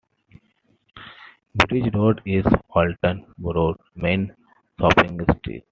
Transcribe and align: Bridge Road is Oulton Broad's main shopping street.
Bridge 1.53 1.93
Road 1.93 2.23
is 2.25 2.43
Oulton 2.75 3.23
Broad's 3.37 3.83
main 3.95 4.35
shopping 4.79 5.23
street. 5.37 5.63